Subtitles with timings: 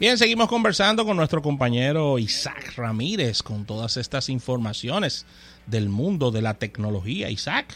[0.00, 5.26] Bien, seguimos conversando con nuestro compañero Isaac Ramírez con todas estas informaciones
[5.66, 7.28] del mundo de la tecnología.
[7.28, 7.74] Isaac.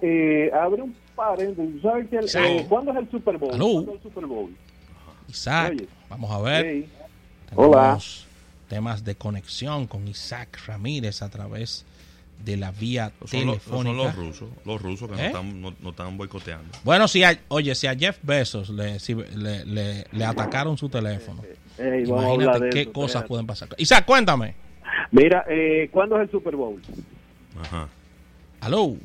[0.00, 1.82] Eh, abre un paréntesis.
[1.82, 3.50] ¿Sabes que el- eh, ¿Cuándo es el Super Bowl?
[3.50, 4.56] ¿Cuándo es el Super Bowl?
[5.28, 5.88] Isaac, Oye.
[6.08, 6.86] vamos a ver.
[7.50, 7.98] Tenemos Hola.
[8.68, 11.84] temas de conexión con Isaac Ramírez a través
[12.44, 13.96] de la vía Son, los- telefónica.
[13.96, 15.18] son los rusos, los rusos que ¿Eh?
[15.18, 16.78] nos, están, no, están boicoteando.
[16.84, 20.88] Bueno, si a, oye, si a Jeff Bezos le, si le, le- le atacaron su
[20.88, 21.42] teléfono,
[21.78, 23.28] a hablar imagínate qué eso, cosas espérate.
[23.28, 23.68] pueden pasar.
[23.78, 24.54] Isaac, cuéntame.
[25.10, 26.80] Mira, eh, ¿cuándo es el Super Bowl?
[27.60, 27.88] Ajá.
[28.60, 28.96] Aló,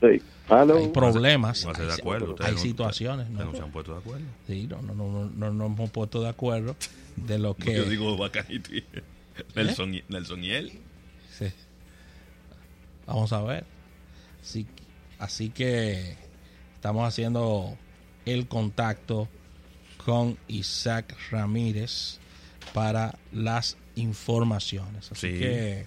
[0.00, 0.22] Sí.
[0.48, 0.76] Aló.
[0.78, 2.36] hay problemas, No se de hay, acuerdo.
[2.40, 3.44] hay no- situaciones, ¿no?
[3.44, 4.24] no se han puesto de acuerdo.
[4.46, 6.74] Sí, no, no, no, no, no, no hemos puesto de acuerdo
[7.16, 7.74] de lo que...
[7.74, 8.84] Yo digo Bacanito y
[9.54, 10.72] Nelson, y- Nelson y él.
[11.30, 11.46] Sí.
[13.08, 13.64] Vamos a ver.
[14.40, 14.66] Así,
[15.18, 16.14] así que
[16.76, 17.76] estamos haciendo
[18.26, 19.28] el contacto
[20.04, 22.18] con Isaac Ramírez
[22.72, 25.10] para las informaciones.
[25.10, 25.38] Así Sí.
[25.38, 25.86] que,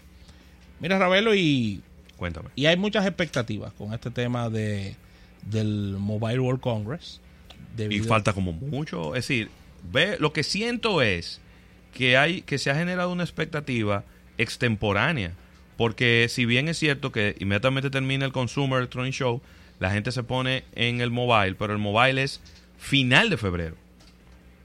[0.79, 1.81] mira, Ravelo, y,
[2.17, 2.49] Cuéntame.
[2.55, 4.95] y hay muchas expectativas con este tema de
[5.43, 7.19] del Mobile World Congress.
[7.77, 9.15] Y falta como mucho.
[9.15, 9.49] Es decir,
[9.91, 11.39] ve, lo que siento es
[11.95, 14.03] que hay que se ha generado una expectativa
[14.37, 15.33] extemporánea.
[15.81, 19.41] Porque si bien es cierto que inmediatamente termina el Consumer Electronic Show,
[19.79, 22.39] la gente se pone en el mobile, pero el mobile es
[22.77, 23.75] final de febrero.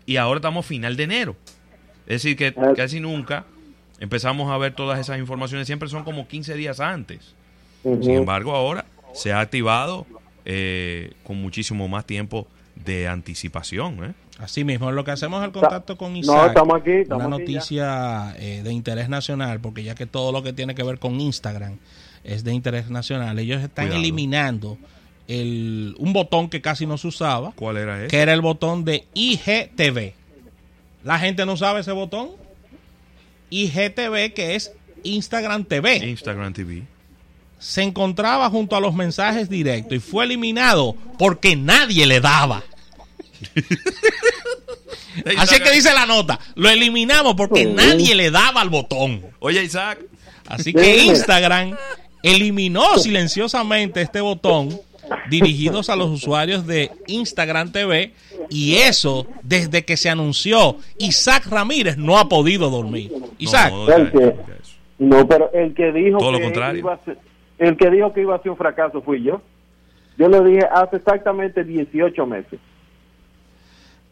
[0.04, 1.34] Y ahora estamos final de enero.
[2.06, 2.74] Es decir, que Ah.
[2.76, 3.46] casi nunca
[3.98, 5.66] empezamos a ver todas esas informaciones.
[5.66, 7.34] Siempre son como 15 días antes.
[7.82, 10.06] Sin embargo, ahora se ha activado
[10.44, 12.46] eh, con muchísimo más tiempo
[12.84, 14.04] de anticipación.
[14.04, 14.12] ¿eh?
[14.38, 16.48] Así mismo, lo que hacemos es el contacto con No, Isaac.
[16.48, 20.42] estamos aquí, estamos una aquí noticia eh, de interés nacional, porque ya que todo lo
[20.42, 21.78] que tiene que ver con Instagram
[22.22, 24.00] es de interés nacional, ellos están Cuidado.
[24.00, 24.78] eliminando
[25.28, 28.08] el, un botón que casi no se usaba, ¿Cuál era ese?
[28.08, 30.12] que era el botón de IGTV.
[31.04, 32.30] La gente no sabe ese botón.
[33.50, 34.72] IGTV, que es
[35.04, 36.82] Instagram TV, Instagram TV.
[37.66, 42.62] Se encontraba junto a los mensajes directos y fue eliminado porque nadie le daba.
[45.36, 49.20] Así es que dice la nota, lo eliminamos porque nadie le daba al botón.
[49.40, 49.98] Oye, Isaac.
[50.46, 51.76] Así que Instagram
[52.22, 54.80] eliminó silenciosamente este botón
[55.28, 58.12] dirigidos a los usuarios de Instagram TV
[58.48, 63.12] y eso desde que se anunció Isaac Ramírez no ha podido dormir.
[63.38, 63.72] Isaac,
[65.00, 66.78] No, pero el que dijo Todo lo contrario.
[66.78, 67.18] iba a ser,
[67.58, 69.40] el que dijo que iba a ser un fracaso fui yo.
[70.18, 72.58] Yo lo dije hace exactamente 18 meses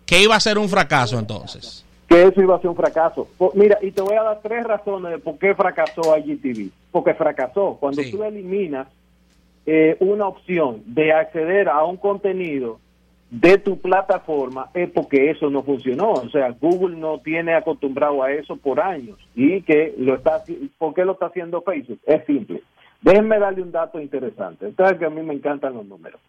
[0.07, 1.85] que iba a ser un fracaso entonces.
[2.07, 3.27] que eso iba a ser un fracaso.
[3.55, 6.71] Mira, y te voy a dar tres razones de por qué fracasó IGTV.
[6.93, 7.79] Porque fracasó.
[7.81, 8.11] Cuando Sí.
[8.13, 8.87] tú eliminas
[9.67, 12.79] eh, una opción de acceder a un contenido
[13.31, 16.13] de tu plataforma es porque eso no funcionó.
[16.13, 19.19] O sea, Google no tiene acostumbrado a eso por años.
[19.35, 20.45] ¿Y que lo está,
[20.77, 21.99] por qué lo está haciendo Facebook?
[22.05, 22.63] Es simple.
[23.05, 24.69] Déjenme darle un dato interesante.
[24.69, 26.21] Ustedes que a mí me encantan los números.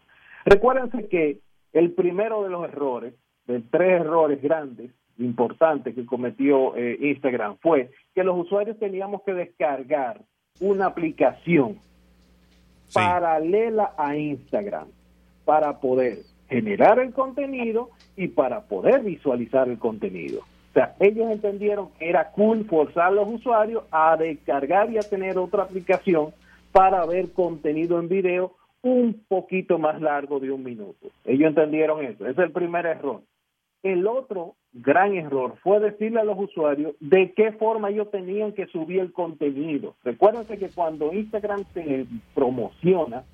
[0.44, 1.38] Recuérdense que
[1.72, 3.14] el primero de los errores,
[3.46, 9.32] de tres errores grandes, importantes que cometió eh, Instagram, fue que los usuarios teníamos que
[9.32, 10.20] descargar
[10.60, 11.78] una aplicación
[12.88, 13.00] Sí.
[13.00, 14.86] paralela a Instagram
[15.44, 20.40] para poder generar el contenido y para poder visualizar el contenido.
[20.40, 25.02] O sea, ellos entendieron que era cool forzar a los usuarios a descargar y a
[25.02, 26.32] tener otra aplicación
[26.76, 31.08] para ver contenido en video un poquito más largo de un minuto.
[31.24, 32.26] Ellos entendieron eso.
[32.26, 33.22] Ese es el primer error.
[33.82, 38.66] El otro gran error fue decirle a los usuarios de qué forma ellos tenían que
[38.66, 39.94] subir el contenido.
[40.04, 42.04] Recuérdense que cuando Instagram se
[42.34, 43.24] promociona,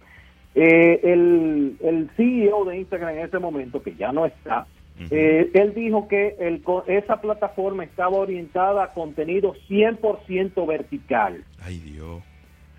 [0.54, 4.68] eh, el, el CEO de Instagram en ese momento, que ya no está,
[5.10, 11.44] eh, él dijo que el, esa plataforma estaba orientada a contenido 100% vertical.
[11.60, 12.22] Ay, Dios.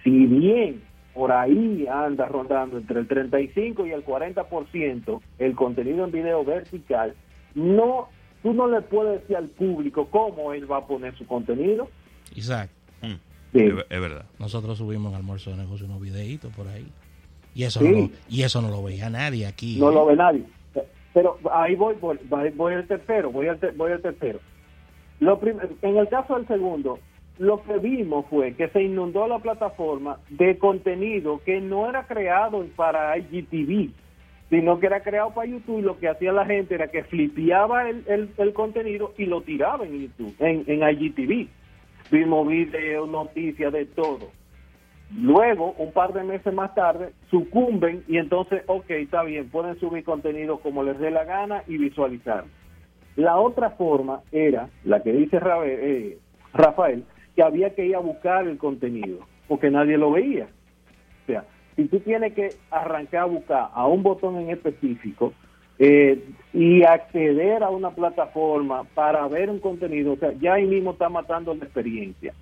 [0.03, 0.81] Si bien
[1.13, 7.13] por ahí anda rondando entre el 35 y el 40% el contenido en video vertical,
[7.55, 8.09] no
[8.41, 11.87] tú no le puedes decir al público cómo él va a poner su contenido.
[12.35, 12.69] Isaac,
[13.01, 13.15] Mm.
[13.53, 13.59] Sí.
[13.65, 14.25] Es, es verdad.
[14.39, 16.87] nosotros subimos en almuerzo de negocio unos videitos por ahí.
[17.53, 17.85] Y eso, Sí.
[17.87, 19.77] no lo, y eso no lo veía nadie aquí.
[19.77, 19.93] No ¿eh?
[19.93, 20.43] lo ve nadie.
[21.13, 24.39] Pero ahí voy, voy, voy- voy al tercero, voy al, voy al tercero.
[25.19, 26.97] Lo en el caso del segundo,
[27.39, 32.65] lo que vimos fue que se inundó la plataforma de contenido que no era creado
[32.75, 33.89] para IGTV,
[34.49, 37.89] sino que era creado para YouTube y lo que hacía la gente era que flipeaba
[37.89, 38.03] el,
[38.37, 41.47] el- contenido y lo tiraba en YouTube, en, en IGTV.
[42.11, 44.29] Vimos videos, noticias, de todo.
[45.15, 50.03] Luego, un par de meses más tarde, sucumben y entonces, ok, está bien, pueden subir
[50.03, 52.45] contenido como les dé la gana y visualizar.
[53.15, 56.17] La otra forma era la que dice eh,
[56.53, 57.03] Rafael,
[57.35, 60.47] que había que ir a buscar el contenido, porque nadie lo veía.
[61.23, 61.45] O sea,
[61.75, 65.33] si tú tienes que arrancar a buscar a un botón en específico
[65.79, 70.91] eh, y acceder a una plataforma para ver un contenido, o sea, ya ahí mismo
[70.91, 72.33] está matando la experiencia.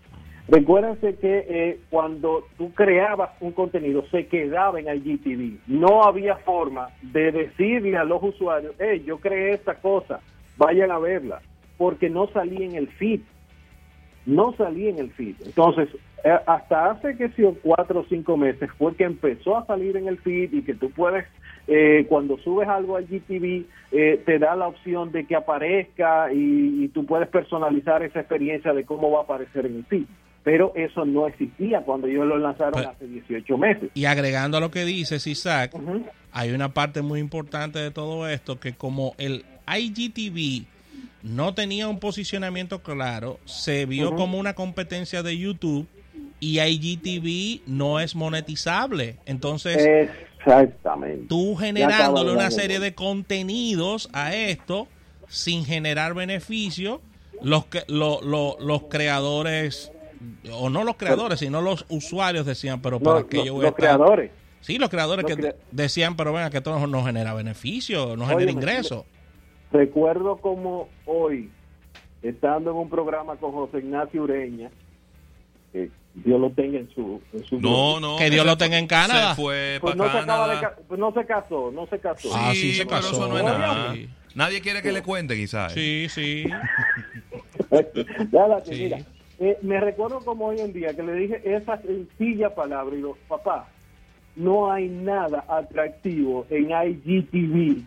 [0.48, 5.60] Recuérdense que eh, cuando tú creabas un contenido se quedaba en IGTV.
[5.68, 10.20] No había forma de decirle a los usuarios, hey, yo creé esta cosa,
[10.58, 11.42] vayan a verla,
[11.78, 13.22] porque no salía en el feed.
[14.26, 15.36] No salía en el feed.
[15.46, 15.90] Entonces,
[16.24, 20.08] eh, hasta hace que si cuatro o cinco meses fue que empezó a salir en
[20.08, 21.26] el feed y que tú puedes,
[21.68, 26.90] eh, cuando subes algo al GTV, eh, te da la opción de que aparezca y,
[26.90, 30.06] tú puedes personalizar esa experiencia de cómo va a aparecer en el feed.
[30.44, 33.92] Pero eso no existía cuando ellos lo lanzaron pues, hace 18 meses.
[33.94, 35.72] Y agregando a lo que dices, Isaac,
[36.32, 40.66] hay una parte muy importante de todo esto que como el IGTV
[41.24, 45.88] no tenía un posicionamiento claro, se vio como una competencia de YouTube
[46.40, 49.18] y IGTV no es monetizable.
[49.26, 50.10] Entonces,
[50.40, 51.28] Exactamente.
[51.28, 54.88] tú generándole una serie de contenidos a esto
[55.28, 57.02] sin generar beneficio,
[57.42, 59.92] los, que, los creadores,
[60.52, 64.32] o no los creadores, sino los usuarios decían, pero para que yo voy los creadores.
[64.62, 69.06] Sí, los creadores que decían, pero venga, que esto no genera beneficio, no genera ingreso.
[69.72, 71.50] Recuerdo como hoy,
[72.22, 74.70] estando en un programa con José Ignacio Ureña,
[75.72, 77.22] que Dios lo tenga en su,
[77.52, 79.34] no no que Dios lo tenga en Canadá.
[79.34, 80.28] fue pues no, se
[80.88, 82.30] pues no se casó no se casó.
[82.34, 83.28] Ah sí, se casó.
[83.30, 83.96] no es nada.
[84.36, 86.46] nadie quiere que le cuente quizás sí sí,
[88.72, 88.98] mira
[89.40, 93.18] eh, me recuerdo como hoy en día que le dije esa sencilla palabra y digo
[93.30, 93.70] papá
[94.36, 97.84] no hay nada atractivo en IGTV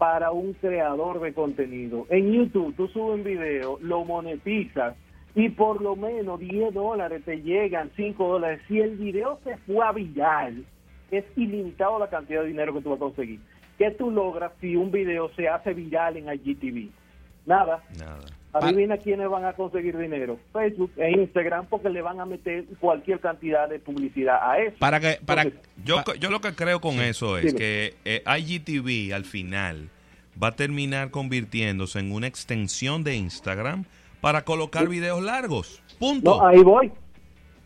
[0.00, 2.06] para un creador de contenido.
[2.08, 4.96] En YouTube tú subes un video, lo monetizas
[5.34, 8.62] y por lo menos 10 dólares te llegan, 5 dólares.
[8.66, 10.64] Si el video se fue a viral,
[11.10, 13.40] es ilimitado la cantidad de dinero que tú vas a conseguir.
[13.76, 16.88] ¿Qué tú logras si un video se hace viral en IGTV?
[17.44, 17.82] Nada.
[17.98, 18.39] Nada.
[18.52, 20.38] Adivina quiénes van a conseguir dinero.
[20.52, 24.76] Facebook e Instagram porque le van a meter cualquier cantidad de publicidad a eso.
[24.78, 25.44] Para que, para,
[25.84, 29.88] yo, yo lo que creo con eso es que eh, IGTV al final
[30.42, 33.84] va a terminar convirtiéndose en una extensión de Instagram
[34.20, 35.82] para colocar videos largos.
[35.98, 36.38] Punto.
[36.38, 36.90] No, ahí voy.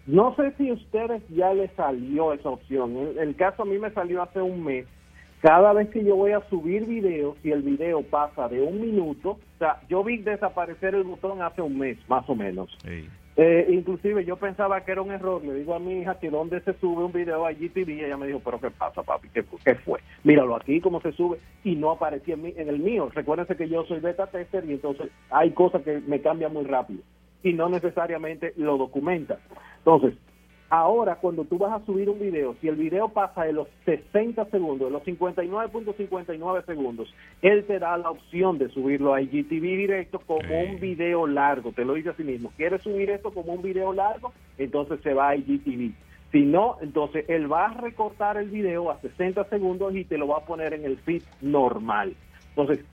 [0.07, 2.95] No sé si a ustedes ya les salió esa opción.
[2.97, 4.87] El, el caso a mí me salió hace un mes
[5.45, 9.33] cada vez que yo voy a subir video, si el video pasa de un minuto,
[9.33, 12.75] o sea, yo vi desaparecer el botón hace un mes, más o menos.
[13.37, 16.63] Eh, inclusive yo pensaba que era un error, le digo a mi hija que dónde
[16.63, 19.29] se sube un video a GTV y ella me dijo, pero ¿qué pasa papi?
[19.35, 20.01] ¿Qué, fue?
[20.23, 23.11] Míralo aquí cómo se sube y no aparecía en, en el mío.
[23.13, 27.03] Recuérdense que yo soy beta tester y entonces hay cosas que me cambian muy rápido
[27.43, 29.39] y no necesariamente lo documenta.
[29.77, 30.15] Entonces,
[30.71, 34.47] Ahora, cuando tú vas a subir un video, si el video pasa de los 60
[34.47, 40.19] segundos, de los 59.59 segundos, él te da la opción de subirlo a IGTV directo
[40.21, 41.73] como un video largo.
[41.73, 42.51] Te lo dice a sí mismo.
[42.57, 44.33] ¿Quieres subir esto como un video largo?
[44.59, 45.93] Entonces se va a IGTV.
[46.33, 50.27] Si no, entonces él va a recortar el video a 60 segundos y te lo
[50.27, 52.17] va a poner en el feed normal.
[52.57, 52.85] Entonces,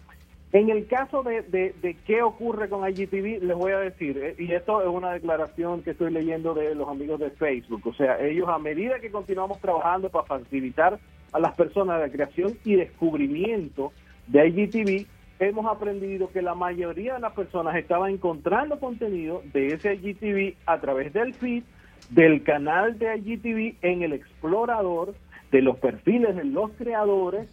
[0.54, 4.52] en el caso de, de, qué ocurre con IGTV, les voy a decir, eh, y
[4.52, 8.50] esto es una declaración que estoy leyendo de los amigos de Facebook, o sea, ellos
[8.50, 11.00] a medida que continuamos trabajando para facilitar
[11.32, 13.94] a las personas la creación y descubrimiento
[14.28, 15.06] de IGTV,
[15.40, 20.82] hemos aprendido que la mayoría de las personas estaban encontrando contenido de ese IGTV a
[20.82, 21.64] través del feed,
[22.10, 25.16] del canal de IGTV en el explorador,
[25.52, 27.50] de los perfiles de los creadores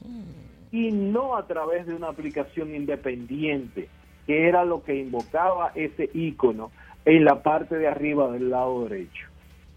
[0.71, 3.89] y no a través de una aplicación independiente,
[4.27, 6.71] que era lo que invocaba ese icono
[7.05, 9.27] en la parte de arriba del lado derecho.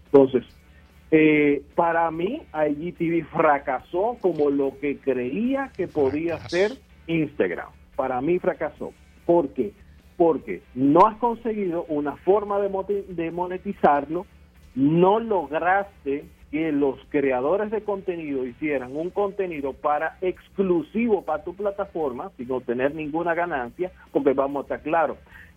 [0.06, 0.44] Entonces,
[1.10, 6.72] eh, para mí, IGTV fracasó como lo que creía que podía ser
[7.06, 7.68] Instagram.
[7.96, 8.92] Para mí fracasó.
[9.24, 9.72] ¿Por qué?
[10.16, 14.26] Porque no has conseguido una forma de monetizarlo,
[14.74, 22.30] no lograste que los creadores de contenido hicieran un contenido para exclusivo para tu plataforma,
[22.36, 25.16] sin obtener ninguna ganancia, porque vamos a estar claros,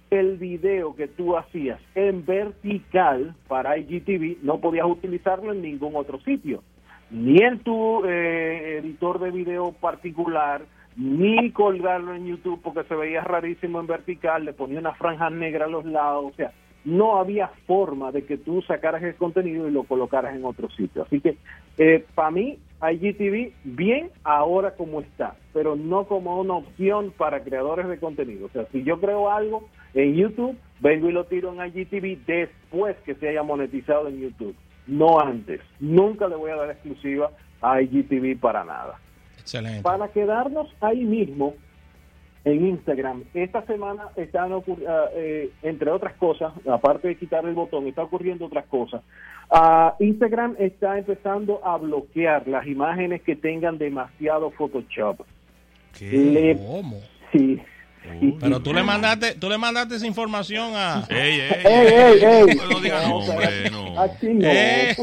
[0.10, 6.18] el video que tú hacías en vertical para IGTV no podías utilizarlo en ningún otro
[6.22, 6.64] sitio,
[7.12, 10.62] ni en tu eh, editor de video particular,
[10.96, 15.66] ni colgarlo en YouTube porque se veía rarísimo en vertical, le ponía una franja negra
[15.66, 16.54] a los lados, o sea,
[16.86, 21.04] no había forma de que tú sacaras el contenido y lo colocaras en otro sitio.
[21.04, 21.38] Así que
[21.78, 27.88] eh, para mí IGTV bien ahora como está, pero no como una opción para creadores
[27.88, 28.46] de contenido.
[28.46, 32.96] O sea, si yo creo algo en YouTube, vengo y lo tiro en IGTV después
[33.06, 34.56] que se haya monetizado en YouTube,
[34.88, 35.62] no antes.
[35.80, 39.00] Nunca le voy a dar exclusiva a IGTV para nada.
[39.40, 39.82] Excelente.
[39.82, 41.56] Para quedarnos ahí mismo
[42.46, 47.56] en Instagram, esta semana están ocurri- ah, eh, entre otras cosas, aparte de quitar el
[47.56, 49.02] botón, está ocurriendo otras cosas.
[49.50, 55.22] Ah, Instagram está empezando a bloquear las imágenes que tengan demasiado Photoshop.
[56.34, 57.00] Le- ¿Cómo?
[57.32, 57.60] sí.
[58.40, 61.06] Pero tú le mandaste, tú le mandaste esa información a...
[61.10, 62.56] Ey, ey, ¡Ey, ey, ey!
[62.70, 64.00] No diga nombre, no.
[64.00, 64.46] Así no.
[64.48, 64.96] Eh.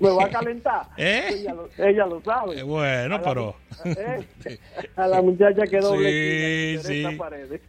[0.00, 0.82] Me va a calentar.
[0.96, 1.24] Eh.
[1.40, 2.60] Ella, lo, ella lo sabe.
[2.60, 3.56] Eh, bueno, A la- pero...
[3.84, 4.58] eh,
[4.96, 7.16] A la muchacha que doble Sí, sí.
[7.16, 7.60] Paredes.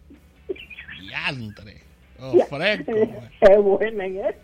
[1.00, 1.82] Diantre.
[2.20, 2.92] Ofrezco.
[3.42, 4.38] Es buena en eso.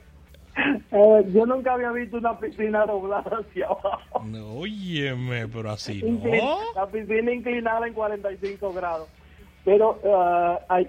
[0.92, 4.24] Eh, yo nunca había visto una piscina doblada hacia abajo.
[4.26, 6.60] No, Óyeme, pero así no.
[6.76, 9.08] La piscina inclinada en 45 grados.
[9.68, 10.00] Pero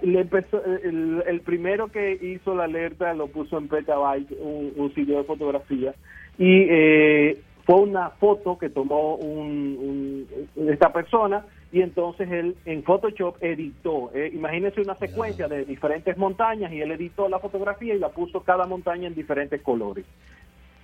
[0.03, 4.95] le empezó, el, el primero que hizo la alerta lo puso en Petabyte, un, un
[4.95, 5.97] sitio de fotografía,
[6.39, 12.85] y eh, fue una foto que tomó un, un- esta persona y entonces él en
[12.85, 17.99] Photoshop editó, eh, imagínense una secuencia de diferentes montañas y él editó la fotografía y
[17.99, 20.05] la puso cada montaña en diferentes colores.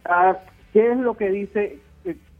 [0.04, 0.36] Ah,
[0.72, 1.78] ¿Qué es lo que dice?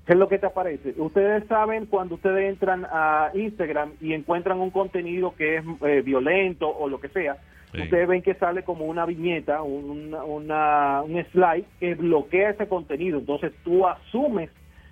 [0.06, 0.94] ¿Qué es lo que te aparece?
[0.98, 6.68] Ustedes saben cuando ustedes entran a Instagram y encuentran un contenido que es eh, violento
[6.68, 7.36] o lo que sea,
[7.72, 7.82] Sí.
[7.82, 13.18] ustedes ven que sale como una viñeta, un, una- un slide que bloquea ese contenido.
[13.18, 14.48] Entonces tú asumes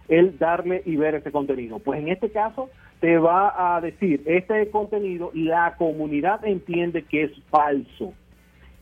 [0.09, 1.79] el darle y ver ese contenido.
[1.79, 7.33] Pues en este caso te va a decir, este contenido la comunidad entiende que es
[7.51, 8.15] falso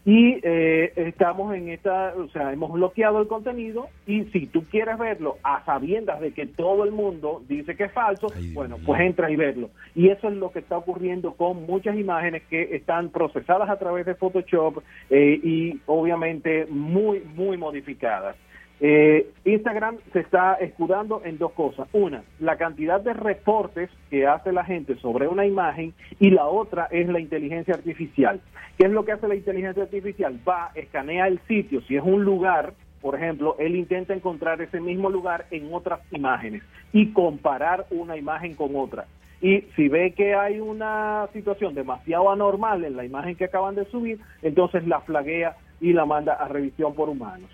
[0.05, 4.99] y eh, estamos en esta, o sea, hemos bloqueado el contenido y si tú quieres
[4.99, 9.01] verlo a sabiendas de que todo el mundo dice que es falso, Ay, bueno, pues
[9.03, 9.69] entra y verlo.
[9.95, 14.07] Y eso es lo que está ocurriendo con muchas imágenes que están procesadas a través
[14.07, 18.37] de Photoshop eh, y obviamente muy, muy modificadas.
[18.83, 21.87] Eh, Instagram se está escudando en dos cosas.
[21.93, 26.89] Una, la cantidad de reportes que hace la gente sobre una imagen y la otra
[26.91, 28.41] es la inteligencia artificial.
[28.79, 30.41] ¿Qué es lo que hace la inteligencia artificial?
[30.49, 31.83] Va, escanea el sitio.
[31.83, 32.73] Si es un lugar,
[33.03, 38.55] por ejemplo, él intenta encontrar ese mismo lugar en otras imágenes y comparar una imagen
[38.55, 39.05] con otra.
[39.43, 43.85] Y si ve que hay una situación demasiado anormal en la imagen que acaban de
[43.87, 47.51] subir, entonces la flaguea y la manda a revisión por humanos.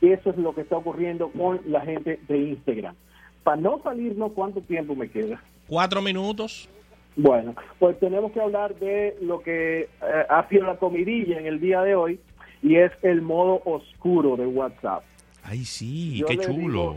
[0.00, 2.94] Eso es lo que está ocurriendo con la gente de Instagram.
[3.42, 5.40] Para no salirnos, ¿cuánto tiempo me queda?
[5.66, 6.68] Cuatro minutos.
[7.16, 9.88] Bueno, pues tenemos que hablar de lo que eh,
[10.28, 12.20] ha sido la comidilla en el día de hoy
[12.62, 15.02] y es el modo oscuro de WhatsApp.
[15.42, 16.62] Ay, sí, Yo qué le chulo.
[16.62, 16.96] digo-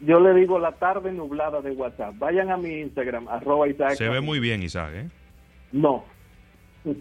[0.00, 2.14] Yo le digo la tarde nublada de WhatsApp.
[2.18, 3.94] Vayan a mi Instagram, arroba Isaac.
[3.94, 5.08] Se ve muy bien, Isaac, ¿eh?
[5.72, 6.04] No.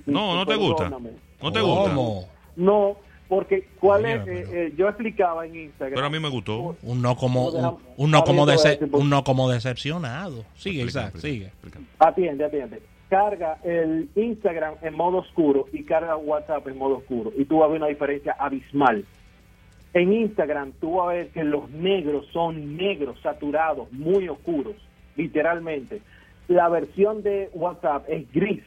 [0.06, 0.90] No, ¿no te gusta?
[0.90, 1.90] ¿No te gusta?
[1.94, 2.28] ¿Cómo?
[2.56, 2.96] No,
[3.28, 4.28] porque ¿cuál es?
[4.28, 5.96] Eh, eh, yo explicaba en Instagram.
[5.96, 6.76] Pero a mí me gustó.
[6.84, 10.46] Un no como, un, un no como, dece- un no como decepcionado.
[10.56, 11.46] Sigue, explícame, sigue.
[11.48, 11.86] explícame.
[12.00, 12.82] Atiende, atiende.
[13.10, 17.32] Carga el Instagram en modo oscuro y carga WhatsApp en modo oscuro.
[17.38, 19.06] Y tú vas a ver una diferencia abismal.
[19.94, 24.76] En Instagram tú vas a ver que los negros son negros, saturados, muy oscuros,
[25.16, 26.02] literalmente.
[26.48, 28.62] La versión de WhatsApp es gris.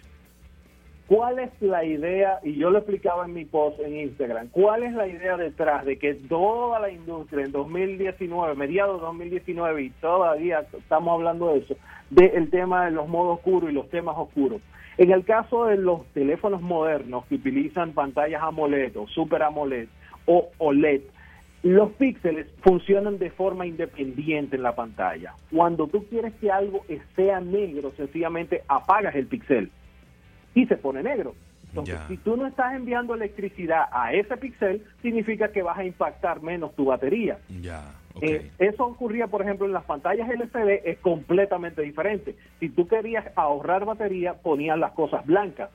[1.09, 2.39] ¿Cuál es la idea?
[2.43, 4.49] Y yo lo explicaba en mi post en Instagram.
[4.49, 9.85] ¿Cuál es la idea detrás de que toda la industria en 2019, mediados de 2019,
[9.85, 11.77] y todavía estamos hablando de eso,
[12.11, 14.61] del tema de los modos oscuros y los temas oscuros?
[14.99, 19.89] En el caso de los teléfonos modernos que utilizan pantallas AMOLED o Super AMOLED
[20.27, 21.01] o OLED,
[21.63, 25.33] los píxeles funcionan de forma independiente en la pantalla.
[25.51, 26.85] Cuando tú quieres que algo
[27.17, 29.71] sea negro, sencillamente apagas el píxel
[30.59, 31.35] y se pone negro.
[31.69, 32.09] Entonces, Ya.
[32.09, 36.75] si tú no estás enviando electricidad a ese píxel, significa que vas a impactar menos
[36.75, 37.39] tu batería.
[37.61, 37.95] Ya.
[38.21, 42.35] Eh, eso ocurría, por ejemplo, en las pantallas LCD, es completamente diferente.
[42.59, 45.71] Si tú querías ahorrar batería, ponías las cosas blancas.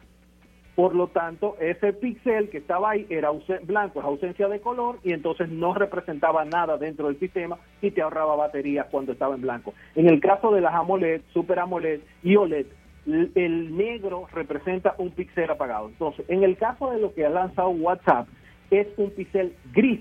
[0.76, 3.30] Por lo tanto, ese píxel que estaba ahí era
[3.62, 8.02] blanco, es ausencia de color, y entonces no representaba nada dentro del sistema y te
[8.02, 9.76] ahorraba batería cuando estaba en blanco.
[9.96, 12.66] En el caso de las AMOLED, Super AMOLED y OLED,
[13.06, 15.90] el negro representa un píxel apagado.
[15.90, 18.28] Entonces, en el caso de lo que ha lanzado WhatsApp,
[18.72, 20.00] es un píxel gris.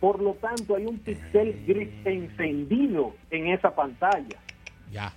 [0.00, 4.38] Por lo tanto, hay un píxel gris encendido en esa pantalla.
[4.90, 5.12] Ya,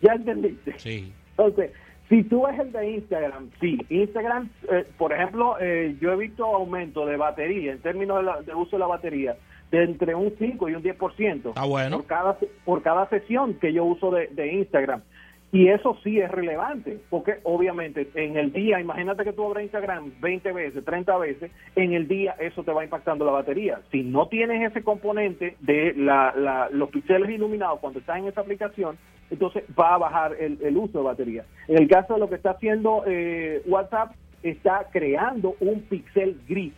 [0.00, 0.74] ¿Ya entendiste?
[0.78, 1.12] sí.
[1.30, 1.72] Entonces,
[2.08, 6.44] si tú ves el de Instagram, sí, Instagram, eh, por ejemplo, eh, yo he visto
[6.44, 9.36] aumento de batería en términos de, la- de uso de la batería
[9.70, 11.96] de entre un 5 y un 10% Ah, bueno.
[11.96, 15.02] por, cada, por cada sesión que yo uso de, de Instagram.
[15.54, 20.10] Y eso sí es relevante, porque obviamente en el día, imagínate que tú abres Instagram
[20.20, 23.80] 20 veces, 30 veces, en el día eso te va impactando la batería.
[23.92, 28.40] Si no tienes ese componente de la, la- los píxeles iluminados cuando estás en esa
[28.40, 28.98] aplicación,
[29.30, 31.44] entonces va a bajar el, el uso de batería.
[31.68, 34.10] En el caso de lo que está haciendo eh, WhatsApp,
[34.42, 36.74] está creando un píxel gris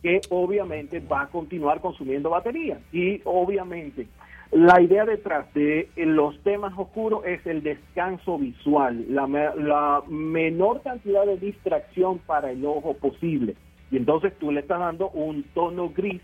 [0.00, 2.78] que obviamente va a continuar consumiendo batería.
[2.92, 4.06] Y obviamente
[4.52, 11.24] la idea detrás de los temas oscuros es el descanso visual, la, la menor cantidad
[11.24, 13.56] de distracción para el ojo posible.
[13.90, 16.20] Y entonces tú le estás dando un tono gris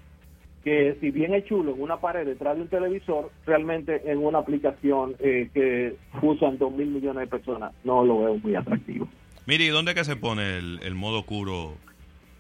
[0.63, 4.39] que si bien es chulo en una pared detrás de un televisor, realmente en una
[4.39, 9.09] aplicación eh, que usan dos mil millones de personas no lo veo muy atractivo.
[9.47, 11.75] Mire, ¿y dónde es que se pone el, el modo oscuro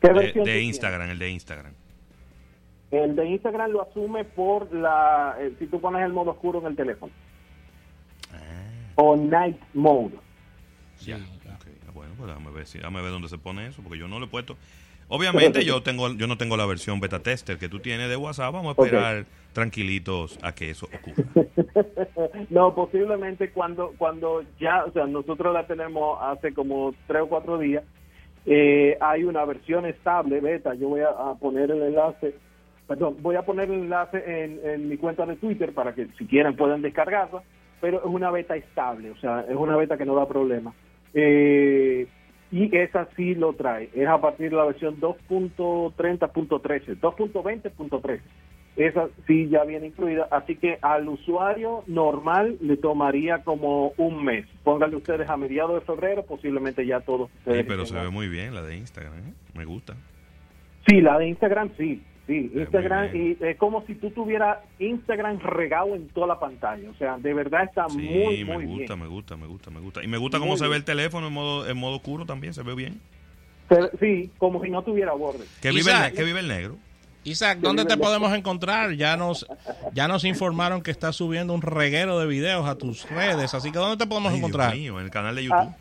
[0.00, 1.10] ¿Qué de, Instagram?
[1.10, 1.72] El de Instagram.
[2.90, 6.66] El de Instagram lo asume por la, eh, si tú pones el modo oscuro en
[6.66, 7.12] el teléfono.
[8.94, 10.16] O night mode.
[11.00, 11.16] Ya.
[11.48, 11.58] Ah,
[11.94, 14.26] Bueno, pues déjame ver, si, déjame ver dónde se pone eso, porque yo no lo
[14.26, 14.56] he puesto.
[15.08, 18.52] Obviamente yo tengo yo no tengo la versión beta tester que tú tienes de WhatsApp.
[18.52, 21.24] Vamos a esperar tranquilitos a que eso ocurra.
[22.50, 27.58] no, posiblemente cuando cuando ya, o sea, nosotros la tenemos hace como tres o cuatro
[27.58, 27.84] días.
[28.46, 30.74] eh, hay una versión estable beta.
[30.74, 32.34] Yo voy a, a poner el enlace,
[32.88, 36.26] perdón, voy a poner el enlace en, en mi cuenta de Twitter para que si
[36.26, 37.42] quieren puedan descargarla.
[37.80, 40.74] Pero es una beta estable, o sea, es una beta que no da problema.
[41.14, 42.08] Eh,
[42.50, 43.90] y esa sí lo trae.
[43.94, 48.20] Es a partir de la versión 2.30.13, 2.20.13.
[48.76, 54.46] Esa sí ya viene incluida, así que al usuario normal le tomaría como un mes.
[54.62, 57.62] Pónganle ustedes a mediados de febrero, posiblemente ya todos ustedes.
[57.62, 59.14] Sí, pero se ve muy bien la de Instagram.
[59.14, 59.32] ¿eh?
[59.54, 59.94] Me gusta.
[60.86, 62.02] Sí, la de Instagram sí.
[62.28, 66.88] Sí, Instagram, y es como si tú tuvieras Instagram regado en toda la pantalla.
[66.90, 69.00] O sea, de verdad está Sí, muy, me muy gusta, bien.
[69.00, 70.04] me gusta, me gusta, me gusta.
[70.04, 72.62] Y me gusta cómo se ve el teléfono en modo en modo oscuro también, se
[72.62, 73.00] ve bien.
[73.70, 75.44] Se- Sí, como si no tuviera borde.
[75.62, 76.10] Que vive, el, Isaac.
[76.12, 76.76] ne- que vive el negro.
[77.24, 78.92] Isaac, ¿dónde te podemos encontrar?
[78.92, 79.46] Ya nos,
[79.92, 83.78] ya nos informaron que estás subiendo un reguero de videos a tus redes, así que
[83.78, 84.74] ¿dónde te podemos Ay, Dios encontrar?
[84.74, 85.58] mío, en el canal de YouTube.
[85.58, 85.76] Ah,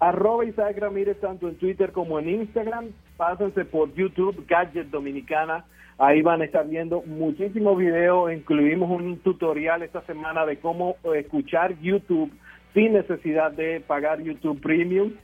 [0.00, 2.86] arroba Isaac Ramírez tanto en Twitter como en Instagram.
[3.16, 5.64] Pásense por YouTube, Gadget Dominicana.
[6.00, 8.32] Ahí van a estar viendo muchísimos videos.
[8.32, 12.30] Incluimos un tutorial esta semana de cómo escuchar YouTube
[12.72, 15.14] sin necesidad de pagar YouTube Premium.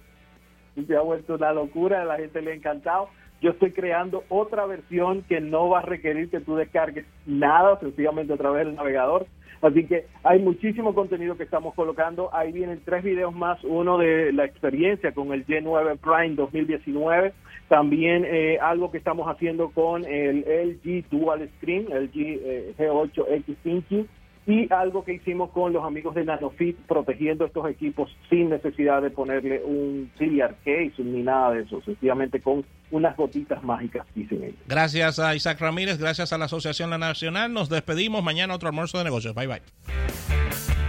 [0.87, 3.09] Se ha vuelto una locura, a la gente le ha encantado.
[3.41, 8.33] Yo estoy creando otra versión que no va a requerir que tú descargues nada, sencillamente
[8.33, 9.27] a través del navegador.
[9.65, 12.29] Así que hay muchísimo contenido que estamos colocando.
[12.35, 13.65] Ahí vienen tres videos más.
[13.65, 17.33] Uno de la experiencia con el G9 Prime 2019.
[17.69, 23.57] También eh, algo que estamos haciendo con el LG Dual Screen, el G, eh, G8X
[23.63, 24.07] Thinking.
[24.47, 29.11] Y algo que hicimos con los amigos de NanoFit, protegiendo estos equipos sin necesidad de
[29.11, 31.81] ponerle un clear case ni nada de eso.
[31.83, 34.59] Sencillamente con unas gotitas mágicas, dicen ellos.
[34.69, 37.53] Gracias a Isaac Ramírez, gracias a la Asociación La Nacional.
[37.53, 38.23] Nos despedimos.
[38.23, 39.35] Mañana otro almuerzo de negocios.
[39.35, 40.84] Bye bye.